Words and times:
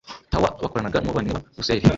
Tower 0.31 0.51
bakoranaga 0.63 0.97
n 0.99 1.03
umuvandimwe 1.03 1.37
wa 1.45 1.55
russell 1.57 1.81